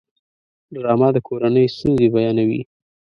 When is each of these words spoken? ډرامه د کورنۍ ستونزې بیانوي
ډرامه 0.73 1.09
د 1.15 1.17
کورنۍ 1.27 1.65
ستونزې 1.75 2.07
بیانوي 2.13 2.61